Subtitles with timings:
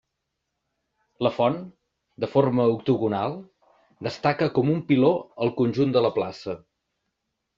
[1.25, 1.57] La font,
[2.23, 3.37] de forma octogonal,
[4.09, 5.11] destaca com un piló
[5.47, 6.57] al conjunt de la Plaça.